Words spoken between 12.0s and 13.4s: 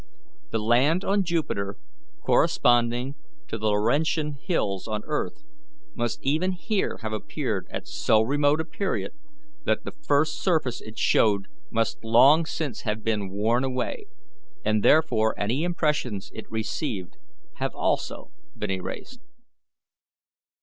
long since have been